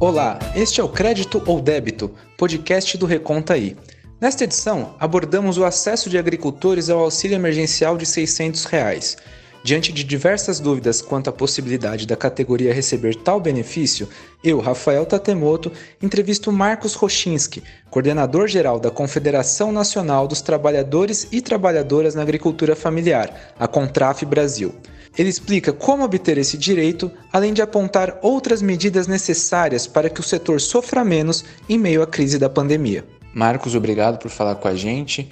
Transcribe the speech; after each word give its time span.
Olá, 0.00 0.40
este 0.56 0.80
é 0.80 0.84
o 0.84 0.88
Crédito 0.88 1.40
ou 1.46 1.60
Débito, 1.60 2.10
podcast 2.36 2.98
do 2.98 3.06
Reconta 3.06 3.54
aí. 3.54 3.76
Nesta 4.20 4.42
edição, 4.42 4.96
abordamos 4.98 5.56
o 5.56 5.64
acesso 5.64 6.10
de 6.10 6.18
agricultores 6.18 6.90
ao 6.90 6.98
auxílio 6.98 7.36
emergencial 7.36 7.96
de 7.96 8.04
600 8.04 8.64
reais. 8.64 9.16
Diante 9.64 9.94
de 9.94 10.04
diversas 10.04 10.60
dúvidas 10.60 11.00
quanto 11.00 11.30
à 11.30 11.32
possibilidade 11.32 12.06
da 12.06 12.14
categoria 12.14 12.74
receber 12.74 13.14
tal 13.14 13.40
benefício, 13.40 14.06
eu, 14.44 14.60
Rafael 14.60 15.06
Tatemoto, 15.06 15.72
entrevisto 16.02 16.52
Marcos 16.52 16.92
Rochinski, 16.92 17.62
coordenador-geral 17.88 18.78
da 18.78 18.90
Confederação 18.90 19.72
Nacional 19.72 20.28
dos 20.28 20.42
Trabalhadores 20.42 21.28
e 21.32 21.40
Trabalhadoras 21.40 22.14
na 22.14 22.20
Agricultura 22.20 22.76
Familiar, 22.76 23.54
a 23.58 23.66
Contraf 23.66 24.22
Brasil. 24.26 24.74
Ele 25.16 25.30
explica 25.30 25.72
como 25.72 26.04
obter 26.04 26.36
esse 26.36 26.58
direito, 26.58 27.10
além 27.32 27.54
de 27.54 27.62
apontar 27.62 28.18
outras 28.20 28.60
medidas 28.60 29.06
necessárias 29.06 29.86
para 29.86 30.10
que 30.10 30.20
o 30.20 30.24
setor 30.24 30.60
sofra 30.60 31.02
menos 31.02 31.42
em 31.70 31.78
meio 31.78 32.02
à 32.02 32.06
crise 32.06 32.38
da 32.38 32.50
pandemia. 32.50 33.02
Marcos, 33.32 33.74
obrigado 33.74 34.18
por 34.18 34.30
falar 34.30 34.56
com 34.56 34.68
a 34.68 34.74
gente. 34.74 35.26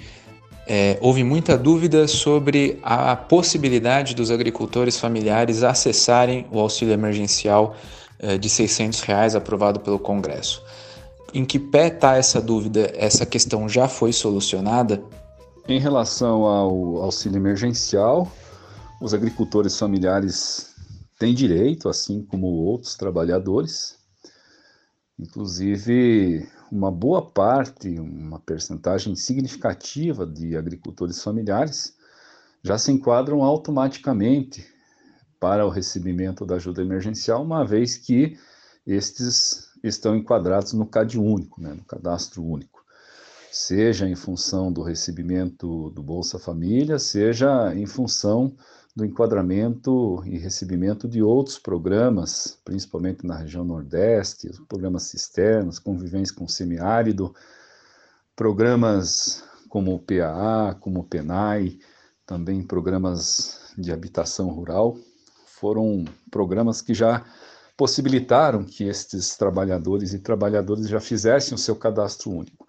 É, 0.65 0.97
houve 1.01 1.23
muita 1.23 1.57
dúvida 1.57 2.07
sobre 2.07 2.79
a 2.81 3.15
possibilidade 3.15 4.15
dos 4.15 4.31
agricultores 4.31 4.97
familiares 4.97 5.61
acessarem 5.61 6.47
o 6.51 6.59
auxílio 6.59 6.93
emergencial 6.93 7.75
é, 8.19 8.37
de 8.37 8.49
600 8.49 9.01
reais 9.01 9.35
aprovado 9.35 9.79
pelo 9.81 9.99
Congresso. 9.99 10.63
Em 11.33 11.43
que 11.43 11.59
pé 11.59 11.87
está 11.87 12.15
essa 12.15 12.39
dúvida? 12.39 12.91
Essa 12.95 13.25
questão 13.25 13.67
já 13.67 13.87
foi 13.87 14.13
solucionada? 14.13 15.03
Em 15.67 15.79
relação 15.79 16.43
ao 16.45 17.01
auxílio 17.01 17.37
emergencial, 17.37 18.31
os 19.01 19.13
agricultores 19.13 19.77
familiares 19.77 20.73
têm 21.17 21.33
direito, 21.33 21.89
assim 21.89 22.21
como 22.21 22.47
outros 22.47 22.95
trabalhadores. 22.95 23.97
Inclusive, 25.23 26.49
uma 26.69 26.91
boa 26.91 27.21
parte, 27.21 27.97
uma 27.97 28.39
percentagem 28.39 29.15
significativa 29.15 30.25
de 30.25 30.57
agricultores 30.57 31.23
familiares 31.23 31.95
já 32.61 32.77
se 32.77 32.91
enquadram 32.91 33.41
automaticamente 33.41 34.67
para 35.39 35.65
o 35.65 35.69
recebimento 35.69 36.45
da 36.45 36.55
ajuda 36.55 36.81
emergencial, 36.81 37.41
uma 37.41 37.65
vez 37.65 37.95
que 37.95 38.37
estes 38.85 39.69
estão 39.81 40.13
enquadrados 40.13 40.73
no 40.73 40.85
CAD 40.85 41.17
único, 41.17 41.61
né, 41.61 41.73
no 41.73 41.85
cadastro 41.85 42.43
único, 42.43 42.72
seja 43.53 44.09
em 44.09 44.15
função 44.15 44.71
do 44.71 44.81
recebimento 44.81 45.91
do 45.91 46.01
Bolsa 46.01 46.39
Família, 46.39 46.97
seja 46.97 47.71
em 47.75 47.85
função 47.85 48.55
do 48.95 49.05
enquadramento 49.05 50.23
e 50.25 50.39
recebimento 50.39 51.07
de 51.07 51.21
outros 51.21 51.59
programas, 51.59 52.59
principalmente 52.65 53.27
na 53.27 53.37
região 53.37 53.63
Nordeste, 53.63 54.49
programas 54.67 55.03
cisternas, 55.03 55.77
convivência 55.77 56.35
com 56.35 56.47
semiárido, 56.47 57.31
programas 58.35 59.43
como 59.69 59.93
o 59.93 59.99
PAA, 59.99 60.75
como 60.79 61.01
o 61.01 61.03
PENAI, 61.03 61.77
também 62.25 62.63
programas 62.63 63.71
de 63.77 63.91
habitação 63.91 64.49
rural, 64.49 64.97
foram 65.45 66.05
programas 66.31 66.81
que 66.81 66.95
já 66.95 67.23
possibilitaram 67.77 68.63
que 68.63 68.85
estes 68.85 69.37
trabalhadores 69.37 70.11
e 70.11 70.19
trabalhadoras 70.19 70.87
já 70.89 70.99
fizessem 70.99 71.53
o 71.53 71.57
seu 71.57 71.75
cadastro 71.75 72.31
único. 72.31 72.62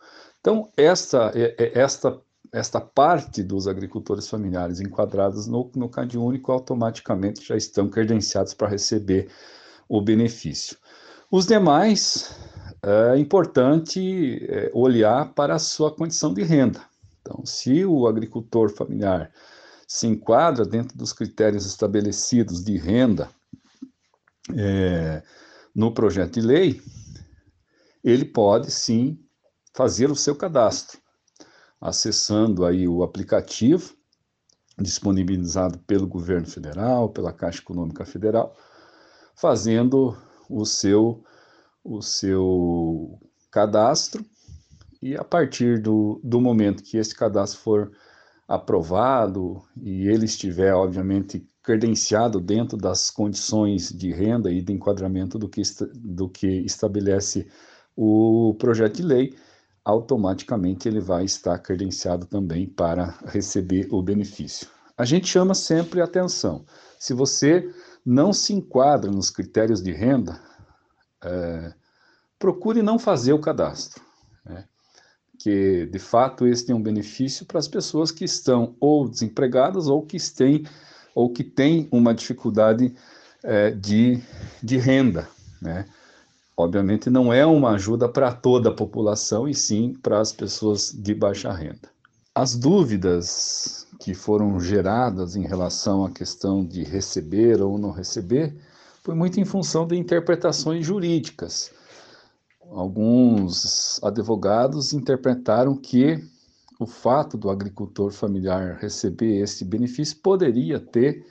Então, 0.45 0.71
esta, 0.77 1.33
esta 1.73 2.21
esta 2.55 2.81
parte 2.81 3.43
dos 3.43 3.67
agricultores 3.67 4.29
familiares 4.29 4.81
enquadrados 4.81 5.49
no, 5.49 5.73
no 5.75 5.89
CAD 5.89 6.17
único 6.17 6.53
automaticamente 6.53 7.45
já 7.45 7.57
estão 7.57 7.89
credenciados 7.89 8.55
para 8.55 8.69
receber 8.69 9.29
o 9.89 10.01
benefício. 10.01 10.77
Os 11.29 11.47
demais, 11.47 12.33
é 12.81 13.19
importante 13.19 14.47
é, 14.49 14.71
olhar 14.73 15.35
para 15.35 15.57
a 15.57 15.59
sua 15.59 15.91
condição 15.91 16.33
de 16.33 16.45
renda. 16.45 16.81
Então, 17.21 17.45
se 17.45 17.85
o 17.85 18.07
agricultor 18.07 18.71
familiar 18.71 19.33
se 19.89 20.07
enquadra 20.07 20.65
dentro 20.65 20.97
dos 20.97 21.13
critérios 21.13 21.67
estabelecidos 21.67 22.63
de 22.63 22.77
renda 22.77 23.29
é, 24.57 25.23
no 25.75 25.93
projeto 25.93 26.35
de 26.35 26.41
lei, 26.43 26.81
ele 28.05 28.25
pode 28.25 28.71
sim 28.71 29.24
fazer 29.75 30.11
o 30.11 30.17
seu 30.17 30.35
cadastro 30.35 30.99
acessando 31.81 32.65
aí 32.65 32.89
o 32.89 33.03
aplicativo 33.03 33.93
disponibilizado 34.79 35.79
pelo 35.81 36.07
governo 36.07 36.47
federal, 36.47 37.11
pela 37.11 37.33
Caixa 37.33 37.61
Econômica 37.61 38.05
Federal, 38.05 38.57
fazendo 39.37 40.17
o 40.49 40.65
seu 40.65 41.23
o 41.85 42.01
seu 42.01 43.21
cadastro 43.51 44.25
e 45.03 45.15
a 45.15 45.23
partir 45.23 45.83
do, 45.83 46.19
do 46.25 46.41
momento 46.41 46.83
que 46.83 46.97
esse 46.97 47.15
cadastro 47.15 47.61
for 47.61 47.93
aprovado 48.49 49.63
e 49.77 50.09
ele 50.09 50.25
estiver, 50.25 50.73
obviamente, 50.73 51.47
credenciado 51.63 52.41
dentro 52.41 52.79
das 52.79 53.11
condições 53.11 53.91
de 53.91 54.11
renda 54.11 54.51
e 54.51 54.63
de 54.63 54.73
enquadramento 54.73 55.39
do 55.39 55.47
que, 55.47 55.61
do 55.95 56.27
que 56.27 56.47
estabelece 56.47 57.47
o 57.95 58.57
projeto 58.59 58.97
de 58.97 59.03
lei, 59.03 59.37
automaticamente 59.85 60.89
ele 60.89 61.01
vai 61.01 61.25
estar 61.25 61.59
credenciado 61.59 62.27
também 62.27 62.67
para 62.67 63.19
receber 63.27 63.87
o 63.91 64.03
benefício. 64.03 64.67
A 64.97 65.05
gente 65.05 65.27
chama 65.27 65.55
sempre 65.55 66.01
atenção. 66.01 66.65
Se 66.99 67.13
você 67.13 67.71
não 68.05 68.33
se 68.33 68.53
enquadra 68.55 69.11
nos 69.11 69.29
critérios 69.29 69.83
de 69.83 69.93
renda, 69.93 70.41
é, 71.23 71.75
procure 72.39 72.81
não 72.81 72.99
fazer 72.99 73.33
o 73.33 73.41
cadastro. 73.41 74.03
Né? 74.45 74.65
Que 75.39 75.87
de 75.87 75.99
fato 75.99 76.47
esse 76.47 76.71
é 76.71 76.75
um 76.75 76.83
benefício 76.83 77.45
para 77.45 77.59
as 77.59 77.69
pessoas 77.69 78.11
que 78.11 78.25
estão 78.25 78.77
ou 78.81 79.09
desempregadas 79.09 79.87
ou 79.87 80.03
que 80.03 80.19
têm, 80.33 80.65
ou 81.15 81.31
que 81.31 81.45
têm 81.45 81.89
uma 81.91 82.15
dificuldade 82.15 82.95
é, 83.43 83.71
de, 83.71 84.23
de 84.63 84.79
renda. 84.79 85.29
Né? 85.61 85.87
Obviamente 86.57 87.11
não 87.11 87.33
é 87.33 87.45
uma 87.45 87.71
ajuda 87.71 88.09
para 88.09 88.33
toda 88.33 88.71
a 88.71 88.75
população 88.75 89.49
e 89.49 89.55
sim 89.55 89.95
para 90.03 90.21
as 90.21 90.33
pessoas 90.33 90.93
de 90.93 91.15
baixa 91.15 91.53
renda. 91.53 91.91
As 92.35 92.57
dúvidas 92.57 93.87
que 94.01 94.15
foram 94.15 94.59
geradas 94.59 95.37
em 95.37 95.43
relação 95.43 96.05
à 96.05 96.11
questão 96.11 96.65
de 96.65 96.83
receber 96.83 97.63
ou 97.63 97.79
não 97.79 97.91
receber 97.91 98.55
foi 99.03 99.15
muito 99.15 99.39
em 99.39 99.45
função 99.45 99.87
de 99.87 99.97
interpretações 99.97 100.85
jurídicas. 100.85 101.71
Alguns 102.71 104.03
advogados 104.03 104.93
interpretaram 104.93 105.77
que 105.77 106.25
o 106.81 106.87
fato 106.87 107.37
do 107.37 107.51
agricultor 107.51 108.11
familiar 108.11 108.79
receber 108.81 109.41
esse 109.41 109.65
benefício 109.65 110.17
poderia 110.17 110.81
ter 110.81 111.25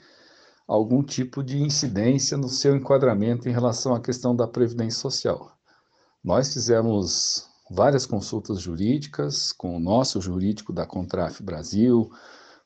algum 0.66 1.02
tipo 1.02 1.42
de 1.42 1.62
incidência 1.62 2.36
no 2.36 2.48
seu 2.48 2.74
enquadramento 2.74 3.48
em 3.48 3.52
relação 3.52 3.94
à 3.94 4.00
questão 4.00 4.34
da 4.34 4.46
previdência 4.46 5.00
social. 5.00 5.52
Nós 6.22 6.52
fizemos 6.52 7.46
várias 7.70 8.06
consultas 8.06 8.60
jurídicas 8.60 9.52
com 9.52 9.76
o 9.76 9.80
nosso 9.80 10.20
jurídico 10.20 10.72
da 10.72 10.86
Contraf 10.86 11.42
Brasil, 11.42 12.10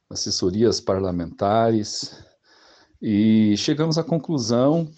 assessorias 0.08 0.80
parlamentares, 0.80 2.24
e 3.00 3.56
chegamos 3.56 3.98
à 3.98 4.04
conclusão, 4.04 4.88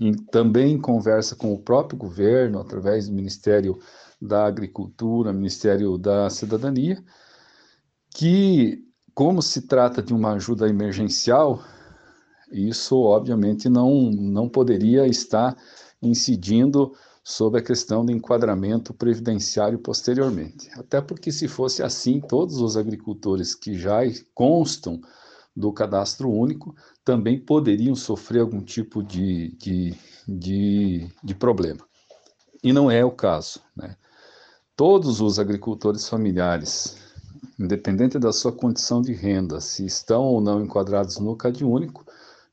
em, 0.00 0.12
também 0.12 0.74
em 0.74 0.80
conversa 0.80 1.34
com 1.34 1.52
o 1.52 1.58
próprio 1.58 1.98
governo, 1.98 2.60
através 2.60 3.08
do 3.08 3.14
Ministério 3.14 3.78
da 4.20 4.46
Agricultura, 4.46 5.32
Ministério 5.32 5.96
da 5.96 6.28
Cidadania, 6.30 7.02
que, 8.14 8.84
como 9.14 9.42
se 9.42 9.62
trata 9.62 10.02
de 10.02 10.12
uma 10.12 10.32
ajuda 10.32 10.68
emergencial, 10.68 11.62
isso 12.50 12.96
obviamente 13.02 13.68
não, 13.68 14.10
não 14.10 14.48
poderia 14.48 15.06
estar 15.06 15.56
incidindo 16.02 16.92
sobre 17.28 17.60
a 17.60 17.62
questão 17.62 18.06
do 18.06 18.10
enquadramento 18.10 18.94
previdenciário 18.94 19.78
posteriormente. 19.78 20.70
Até 20.78 20.98
porque, 21.00 21.30
se 21.30 21.46
fosse 21.46 21.82
assim, 21.82 22.20
todos 22.20 22.58
os 22.58 22.74
agricultores 22.74 23.54
que 23.54 23.74
já 23.78 23.98
constam 24.34 24.98
do 25.54 25.70
cadastro 25.70 26.30
único 26.30 26.74
também 27.04 27.38
poderiam 27.38 27.94
sofrer 27.94 28.40
algum 28.40 28.62
tipo 28.62 29.02
de, 29.02 29.54
de, 29.58 29.94
de, 30.26 31.08
de 31.22 31.34
problema. 31.34 31.80
E 32.62 32.72
não 32.72 32.90
é 32.90 33.04
o 33.04 33.10
caso. 33.10 33.60
Né? 33.76 33.94
Todos 34.74 35.20
os 35.20 35.38
agricultores 35.38 36.08
familiares, 36.08 36.96
independente 37.58 38.18
da 38.18 38.32
sua 38.32 38.52
condição 38.52 39.02
de 39.02 39.12
renda, 39.12 39.60
se 39.60 39.84
estão 39.84 40.22
ou 40.24 40.40
não 40.40 40.62
enquadrados 40.62 41.18
no 41.18 41.36
CAD 41.36 41.62
único, 41.62 42.06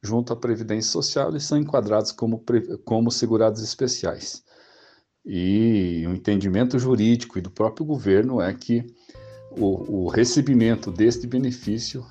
junto 0.05 0.31
à 0.31 0.35
Previdência 0.35 0.91
Social, 0.91 1.29
eles 1.29 1.43
são 1.43 1.57
enquadrados 1.57 2.11
como, 2.11 2.43
como 2.85 3.11
segurados 3.11 3.61
especiais. 3.61 4.43
E 5.25 6.05
o 6.07 6.13
entendimento 6.13 6.77
jurídico 6.77 7.37
e 7.37 7.41
do 7.41 7.49
próprio 7.49 7.85
governo 7.85 8.39
é 8.39 8.53
que 8.53 8.85
o, 9.51 10.03
o 10.03 10.07
recebimento 10.07 10.91
deste 10.91 11.25
benefício 11.25 12.05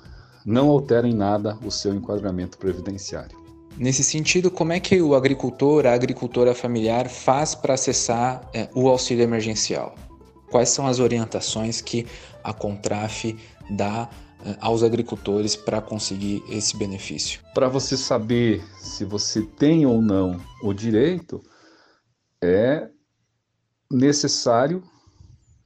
não 0.45 0.69
altera 0.69 1.07
em 1.07 1.13
nada 1.13 1.57
o 1.65 1.71
seu 1.71 1.93
enquadramento 1.93 2.57
previdenciário. 2.57 3.45
Nesse 3.77 4.03
sentido, 4.03 4.51
como 4.51 4.71
é 4.71 4.79
que 4.79 5.01
o 5.01 5.15
agricultor, 5.15 5.85
a 5.85 5.93
agricultora 5.93 6.53
familiar 6.53 7.09
faz 7.09 7.55
para 7.55 7.73
acessar 7.73 8.47
é, 8.53 8.69
o 8.73 8.87
auxílio 8.87 9.23
emergencial? 9.23 9.95
Quais 10.49 10.69
são 10.69 10.87
as 10.87 10.99
orientações 10.99 11.81
que 11.81 12.05
a 12.43 12.53
Contraf 12.53 13.35
dá 13.69 14.09
aos 14.59 14.83
agricultores 14.83 15.55
para 15.55 15.81
conseguir 15.81 16.43
esse 16.49 16.77
benefício? 16.77 17.41
Para 17.53 17.67
você 17.67 17.97
saber 17.97 18.63
se 18.77 19.03
você 19.05 19.41
tem 19.41 19.85
ou 19.85 20.01
não 20.01 20.39
o 20.61 20.73
direito, 20.73 21.41
é 22.41 22.89
necessário 23.91 24.83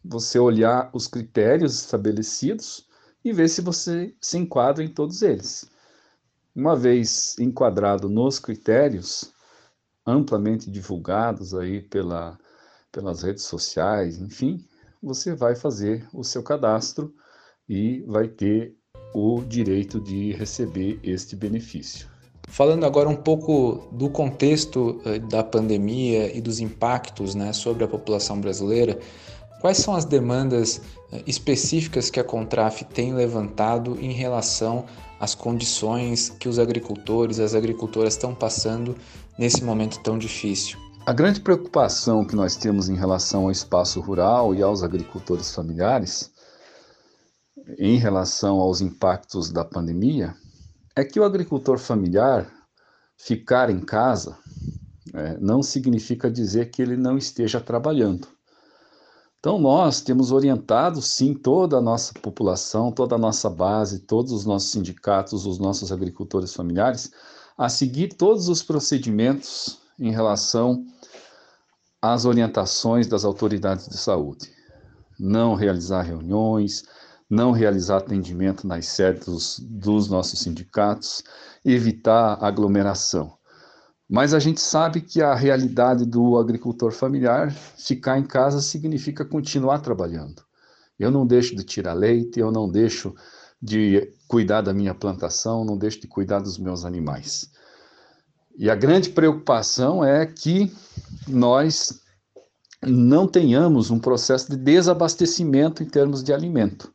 você 0.04 0.40
olhar 0.40 0.90
os 0.94 1.08
critérios 1.08 1.76
estabelecidos 1.76 2.88
e 3.24 3.34
ver 3.34 3.50
se 3.50 3.62
você 3.62 4.16
se 4.22 4.38
enquadra 4.38 4.84
em 4.84 4.88
todos 4.88 5.22
eles. 5.22 5.70
Uma 6.56 6.76
vez 6.76 7.36
enquadrado 7.40 8.10
nos 8.10 8.40
critérios 8.40 9.34
amplamente 10.06 10.72
divulgados 10.72 11.54
aí 11.54 11.82
pela, 11.82 12.38
pelas 12.92 13.22
redes 13.22 13.44
sociais, 13.44 14.18
enfim, 14.18 14.66
você 15.02 15.36
vai 15.36 15.56
fazer 15.56 16.08
o 16.14 16.24
seu 16.24 16.42
cadastro 16.42 17.14
e 17.70 18.04
vai 18.08 18.28
ter 18.28 18.74
o 19.14 19.42
direito 19.42 20.00
de 20.00 20.34
receber 20.34 21.00
este 21.04 21.36
benefício. 21.36 22.08
Falando 22.48 22.84
agora 22.84 23.08
um 23.08 23.16
pouco 23.16 23.88
do 23.92 24.10
contexto 24.10 25.00
eh, 25.06 25.20
da 25.20 25.44
pandemia 25.44 26.36
e 26.36 26.42
dos 26.42 26.60
impactos 26.60 27.36
né, 27.36 27.54
sobre 27.54 27.84
a 27.84 27.88
população 27.88 28.42
brasileira, 28.42 29.00
quais 29.62 29.78
são 29.78 29.96
as 29.96 30.04
demandas 30.04 30.82
eh, 31.12 31.22
específicas 31.28 32.10
que 32.10 32.20
a 32.20 32.24
Contraf 32.24 32.84
tem 32.86 33.14
levantado 33.14 33.98
em 34.02 34.12
relação 34.12 34.86
às 35.20 35.36
condições 35.36 36.30
que 36.40 36.50
os 36.50 36.58
agricultores 36.58 37.40
as 37.40 37.54
agricultoras 37.54 38.14
estão 38.14 38.34
passando 38.34 38.96
nesse 39.38 39.64
momento 39.64 40.00
tão 40.00 40.18
difícil? 40.18 40.80
A 41.06 41.14
grande 41.14 41.42
preocupação 41.42 42.26
que 42.26 42.36
nós 42.36 42.56
temos 42.56 42.90
em 42.90 42.96
relação 42.96 43.44
ao 43.44 43.52
espaço 43.52 44.02
rural 44.02 44.56
e 44.56 44.62
aos 44.62 44.82
agricultores 44.82 45.54
familiares, 45.54 46.32
em 47.78 47.98
relação 47.98 48.60
aos 48.60 48.82
impactos 48.82 49.52
da 49.52 49.64
pandemia, 49.64 50.36
é 50.96 51.04
que 51.04 51.20
o 51.20 51.24
agricultor 51.24 51.78
familiar 51.78 52.52
ficar 53.18 53.70
em 53.70 53.80
casa 53.80 54.38
é, 55.14 55.38
não 55.40 55.62
significa 55.62 56.30
dizer 56.30 56.72
que 56.72 56.82
ele 56.82 56.96
não 56.96 57.18
esteja 57.18 57.60
trabalhando. 57.60 58.28
Então, 59.40 59.58
nós 59.58 60.02
temos 60.02 60.32
orientado, 60.32 61.02
sim, 61.02 61.34
toda 61.34 61.78
a 61.78 61.82
nossa 61.82 62.14
população, 62.14 62.92
toda 62.92 63.16
a 63.16 63.18
nossa 63.18 63.50
base, 63.50 64.00
todos 64.00 64.34
os 64.34 64.46
nossos 64.46 64.72
sindicatos, 64.72 65.46
os 65.46 65.58
nossos 65.58 65.94
agricultores 65.94 66.54
familiares, 66.54 67.12
a 67.58 67.70
seguir 67.70 68.10
todos 68.10 68.50
os 68.50 68.62
procedimentos 68.62 69.80
em 69.98 70.12
relação 70.12 70.86
às 72.02 72.26
orientações 72.26 73.08
das 73.08 73.24
autoridades 73.24 73.88
de 73.88 73.98
saúde. 73.98 74.52
Não 75.18 75.56
realizar 75.56 76.02
reuniões, 76.02 76.84
não 77.30 77.52
realizar 77.52 77.98
atendimento 77.98 78.66
nas 78.66 78.88
sedes 78.88 79.60
dos 79.60 80.10
nossos 80.10 80.40
sindicatos, 80.40 81.24
evitar 81.64 82.44
aglomeração. 82.44 83.38
Mas 84.10 84.34
a 84.34 84.40
gente 84.40 84.60
sabe 84.60 85.02
que 85.02 85.22
a 85.22 85.36
realidade 85.36 86.04
do 86.04 86.38
agricultor 86.38 86.92
familiar, 86.92 87.52
ficar 87.52 88.18
em 88.18 88.24
casa 88.24 88.60
significa 88.60 89.24
continuar 89.24 89.80
trabalhando. 89.80 90.44
Eu 90.98 91.12
não 91.12 91.28
deixo 91.28 91.56
de 91.56 91.64
tirar 91.64 91.94
leite, 91.94 92.40
eu 92.40 92.52
não 92.52 92.68
deixo 92.68 93.14
de 93.62 94.12
cuidar 94.28 94.62
da 94.62 94.74
minha 94.74 94.96
plantação, 94.96 95.64
não 95.64 95.78
deixo 95.78 96.02
de 96.02 96.08
cuidar 96.08 96.40
dos 96.40 96.58
meus 96.58 96.84
animais. 96.84 97.52
E 98.58 98.70
a 98.70 98.76
grande 98.76 99.12
preocupação 99.12 100.04
é 100.04 100.26
que 100.26 100.72
nós 101.28 102.02
não 102.82 103.28
tenhamos 103.28 103.92
um 103.92 104.00
processo 104.00 104.50
de 104.50 104.58
desabastecimento 104.58 105.84
em 105.84 105.86
termos 105.86 106.24
de 106.24 106.34
alimento. 106.34 106.92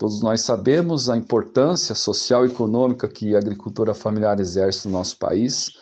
Todos 0.00 0.22
nós 0.22 0.40
sabemos 0.40 1.10
a 1.10 1.16
importância 1.18 1.94
social 1.94 2.46
e 2.46 2.48
econômica 2.48 3.06
que 3.06 3.36
a 3.36 3.38
agricultura 3.38 3.92
familiar 3.92 4.40
exerce 4.40 4.88
no 4.88 4.92
nosso 4.92 5.18
país. 5.18 5.72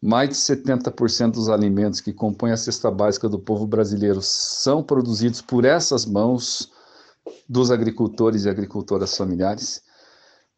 Mais 0.00 0.28
de 0.28 0.36
70% 0.36 1.32
dos 1.32 1.48
alimentos 1.48 2.00
que 2.00 2.12
compõem 2.12 2.52
a 2.52 2.56
cesta 2.56 2.88
básica 2.88 3.28
do 3.28 3.36
povo 3.36 3.66
brasileiro 3.66 4.20
são 4.22 4.80
produzidos 4.80 5.42
por 5.42 5.64
essas 5.64 6.06
mãos 6.06 6.70
dos 7.48 7.72
agricultores 7.72 8.44
e 8.44 8.48
agricultoras 8.48 9.16
familiares. 9.16 9.82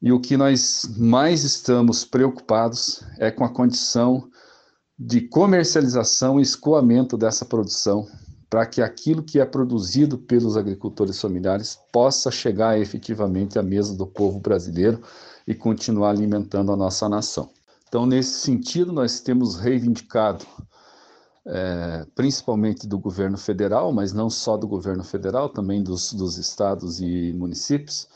E 0.03 0.13
o 0.13 0.21
que 0.21 0.37
nós 0.37 0.83
mais 0.99 1.43
estamos 1.43 2.05
preocupados 2.05 3.03
é 3.19 3.31
com 3.31 3.47
a 3.47 3.49
condição 3.49 4.29
de 4.99 5.23
comercialização 5.23 6.39
e 6.39 6.43
escoamento 6.43 7.17
dessa 7.17 7.47
produção, 7.47 8.07
para 8.51 8.67
que 8.67 8.83
aquilo 8.83 9.23
que 9.23 9.39
é 9.39 9.45
produzido 9.47 10.19
pelos 10.19 10.57
agricultores 10.57 11.21
familiares 11.21 11.79
possa 11.93 12.33
chegar 12.33 12.77
efetivamente 12.79 13.61
à 13.61 13.63
mesa 13.63 13.97
do 13.97 14.05
povo 14.05 14.41
brasileiro 14.41 15.01
e 15.47 15.55
continuar 15.55 16.11
alimentando 16.11 16.73
a 16.73 16.77
nossa 16.77 17.09
nação. 17.09 17.49
Então, 17.89 18.05
nesse 18.05 18.41
sentido, 18.41 18.93
nós 18.93 19.21
temos 19.21 19.57
reivindicado, 19.57 20.45
é, 21.47 22.05
principalmente 22.15 22.89
do 22.89 22.99
governo 22.99 23.39
federal, 23.39 23.93
mas 23.93 24.13
não 24.13 24.29
só 24.29 24.57
do 24.57 24.67
governo 24.67 25.05
federal, 25.05 25.49
também 25.49 25.83
dos, 25.83 26.13
dos 26.13 26.37
estados 26.37 27.01
e 27.01 27.33
municípios, 27.33 28.09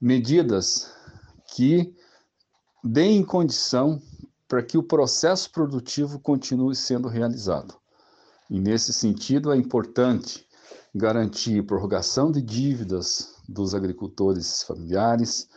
medidas 0.00 0.92
que 1.54 1.94
deem 2.82 3.22
condição 3.24 4.00
para 4.48 4.62
que 4.62 4.76
o 4.76 4.82
processo 4.82 5.50
produtivo 5.50 6.18
continue 6.18 6.74
sendo 6.74 7.06
realizado. 7.06 7.74
E 8.50 8.58
nesse 8.58 8.94
sentido, 8.94 9.52
é 9.52 9.56
importante 9.56 10.46
garantir 10.94 11.66
prorrogação 11.66 12.32
de 12.32 12.40
dívidas 12.40 13.34
dos 13.46 13.74
agricultores 13.74 14.62
familiares, 14.62 15.48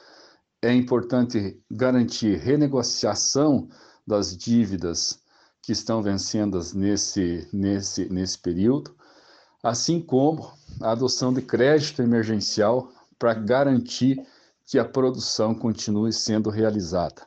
é 0.62 0.74
importante 0.74 1.60
garantir 1.72 2.38
renegociação 2.38 3.70
das 4.06 4.36
dívidas 4.36 5.20
que 5.62 5.72
estão 5.72 6.04
vencendo 6.04 6.60
nesse, 6.76 7.48
nesse, 7.54 8.06
nesse 8.10 8.38
período, 8.38 8.94
assim 9.64 10.02
como 10.02 10.52
a 10.82 10.92
adoção 10.92 11.34
de 11.34 11.42
crédito 11.42 12.02
emergencial 12.02 12.92
para 13.18 13.34
garantir 13.34 14.20
que 14.66 14.78
a 14.78 14.86
produção 14.86 15.56
continue 15.56 16.12
sendo 16.12 16.50
realizada 16.50 17.22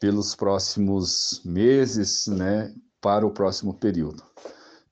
pelos 0.00 0.34
próximos 0.34 1.42
meses, 1.44 2.26
né, 2.26 2.74
para 3.00 3.26
o 3.26 3.30
próximo 3.30 3.74
período 3.74 4.22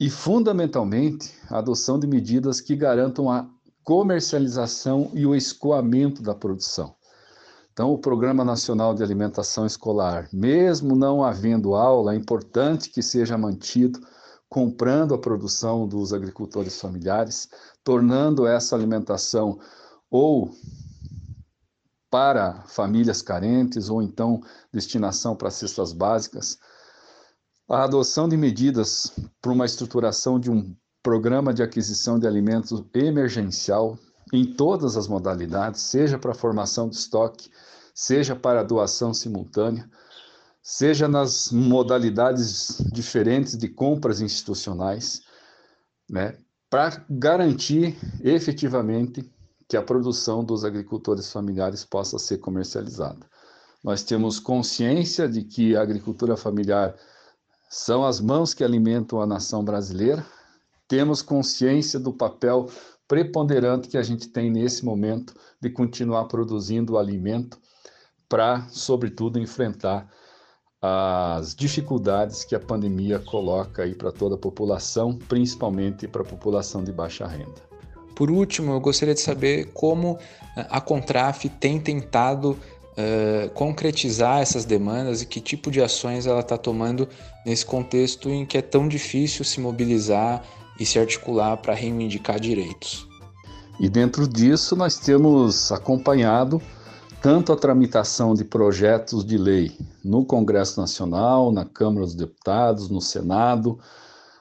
e, 0.00 0.08
fundamentalmente, 0.08 1.34
a 1.50 1.58
adoção 1.58 1.98
de 1.98 2.06
medidas 2.06 2.58
que 2.58 2.74
garantam 2.74 3.30
a 3.30 3.46
comercialização 3.84 5.10
e 5.12 5.26
o 5.26 5.34
escoamento 5.34 6.22
da 6.22 6.34
produção. 6.34 6.94
Então, 7.70 7.92
o 7.92 7.98
Programa 7.98 8.42
Nacional 8.42 8.94
de 8.94 9.02
Alimentação 9.02 9.66
Escolar, 9.66 10.26
mesmo 10.32 10.96
não 10.96 11.22
havendo 11.22 11.74
aula, 11.74 12.14
é 12.14 12.16
importante 12.16 12.88
que 12.88 13.02
seja 13.02 13.36
mantido, 13.36 14.00
comprando 14.48 15.14
a 15.14 15.18
produção 15.18 15.86
dos 15.86 16.14
agricultores 16.14 16.80
familiares, 16.80 17.48
tornando 17.84 18.46
essa 18.46 18.74
alimentação 18.74 19.58
ou 20.10 20.50
para 22.10 22.64
famílias 22.66 23.22
carentes, 23.22 23.88
ou 23.88 24.02
então 24.02 24.40
destinação 24.72 25.36
para 25.36 25.50
cestas 25.50 25.92
básicas, 25.92 26.58
a 27.70 27.84
adoção 27.84 28.28
de 28.28 28.36
medidas 28.36 29.12
para 29.40 29.52
uma 29.52 29.64
estruturação 29.64 30.40
de 30.40 30.50
um 30.50 30.74
programa 31.02 31.54
de 31.54 31.62
aquisição 31.62 32.18
de 32.18 32.26
alimentos 32.26 32.82
emergencial 32.92 33.96
em 34.32 34.44
todas 34.44 34.96
as 34.96 35.06
modalidades, 35.06 35.80
seja 35.80 36.18
para 36.18 36.34
formação 36.34 36.88
de 36.88 36.96
estoque, 36.96 37.48
seja 37.94 38.34
para 38.34 38.64
doação 38.64 39.14
simultânea, 39.14 39.88
seja 40.60 41.06
nas 41.06 41.52
modalidades 41.52 42.82
diferentes 42.92 43.56
de 43.56 43.68
compras 43.68 44.20
institucionais, 44.20 45.22
né, 46.10 46.36
para 46.68 47.04
garantir 47.08 47.96
efetivamente 48.20 49.32
que 49.68 49.76
a 49.76 49.82
produção 49.82 50.44
dos 50.44 50.64
agricultores 50.64 51.32
familiares 51.32 51.84
possa 51.84 52.18
ser 52.18 52.38
comercializada. 52.38 53.24
Nós 53.82 54.02
temos 54.02 54.40
consciência 54.40 55.28
de 55.28 55.44
que 55.44 55.76
a 55.76 55.82
agricultura 55.82 56.36
familiar 56.36 56.94
são 57.70 58.04
as 58.04 58.20
mãos 58.20 58.52
que 58.52 58.64
alimentam 58.64 59.22
a 59.22 59.26
nação 59.26 59.64
brasileira. 59.64 60.26
Temos 60.88 61.22
consciência 61.22 62.00
do 62.00 62.12
papel 62.12 62.68
preponderante 63.06 63.88
que 63.88 63.96
a 63.96 64.02
gente 64.02 64.28
tem 64.28 64.50
nesse 64.50 64.84
momento 64.84 65.32
de 65.60 65.70
continuar 65.70 66.24
produzindo 66.24 66.98
alimento 66.98 67.58
para, 68.28 68.66
sobretudo, 68.70 69.38
enfrentar 69.38 70.08
as 70.82 71.54
dificuldades 71.54 72.42
que 72.42 72.54
a 72.54 72.60
pandemia 72.60 73.18
coloca 73.20 73.82
aí 73.82 73.94
para 73.94 74.10
toda 74.10 74.34
a 74.34 74.38
população, 74.38 75.16
principalmente 75.16 76.08
para 76.08 76.22
a 76.22 76.24
população 76.24 76.82
de 76.82 76.90
baixa 76.90 77.26
renda. 77.26 77.70
Por 78.16 78.30
último, 78.30 78.72
eu 78.72 78.80
gostaria 78.80 79.14
de 79.14 79.20
saber 79.20 79.72
como 79.72 80.18
a 80.56 80.80
Contraf 80.80 81.48
tem 81.48 81.80
tentado 81.80 82.58
uh, 82.96 83.50
concretizar 83.50 84.40
essas 84.40 84.64
demandas 84.64 85.22
e 85.22 85.26
que 85.26 85.40
tipo 85.40 85.70
de 85.70 85.82
ações 85.82 86.26
ela 86.26 86.40
está 86.40 86.56
tomando 86.56 87.08
nesse 87.44 87.64
contexto 87.64 88.28
em 88.28 88.44
que 88.46 88.58
é 88.58 88.62
tão 88.62 88.88
difícil 88.88 89.44
se 89.44 89.60
mobilizar 89.60 90.42
e 90.78 90.86
se 90.86 90.98
articular 90.98 91.56
para 91.58 91.74
reivindicar 91.74 92.40
direitos. 92.40 93.06
E 93.78 93.88
dentro 93.88 94.28
disso, 94.28 94.76
nós 94.76 94.98
temos 94.98 95.72
acompanhado 95.72 96.60
tanto 97.22 97.52
a 97.52 97.56
tramitação 97.56 98.34
de 98.34 98.44
projetos 98.44 99.24
de 99.24 99.36
lei 99.36 99.72
no 100.02 100.24
Congresso 100.24 100.80
Nacional, 100.80 101.52
na 101.52 101.64
Câmara 101.64 102.06
dos 102.06 102.14
Deputados, 102.14 102.88
no 102.88 103.00
Senado, 103.00 103.78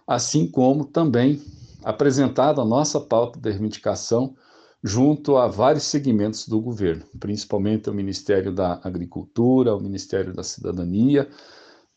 assim 0.08 0.48
como 0.48 0.86
também 0.86 1.42
apresentado 1.84 2.62
a 2.62 2.66
nossa 2.66 3.00
pauta 3.00 3.40
de 3.40 3.50
reivindicação 3.50 4.34
junto 4.84 5.38
a 5.38 5.48
vários 5.48 5.84
segmentos 5.84 6.48
do 6.48 6.60
governo, 6.62 7.04
principalmente 7.20 7.90
o 7.90 7.94
Ministério 7.94 8.54
da 8.54 8.80
Agricultura, 8.84 9.76
o 9.76 9.82
Ministério 9.82 10.34
da 10.34 10.44
Cidadania, 10.44 11.30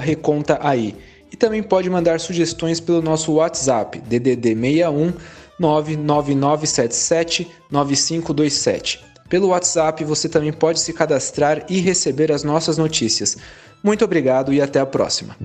@recontaai. 0.00 0.94
E 1.32 1.36
também 1.36 1.62
pode 1.62 1.88
mandar 1.88 2.18
sugestões 2.18 2.80
pelo 2.80 3.02
nosso 3.02 3.32
WhatsApp 3.34 4.00
DDD 4.00 4.54
61 4.54 5.12
99977 5.58 7.46
9527. 7.70 9.04
Pelo 9.28 9.48
WhatsApp 9.48 10.02
você 10.04 10.28
também 10.28 10.52
pode 10.52 10.80
se 10.80 10.92
cadastrar 10.92 11.64
e 11.68 11.78
receber 11.78 12.32
as 12.32 12.42
nossas 12.42 12.76
notícias. 12.76 13.36
Muito 13.82 14.04
obrigado 14.04 14.52
e 14.52 14.60
até 14.60 14.80
a 14.80 14.86
próxima. 14.86 15.36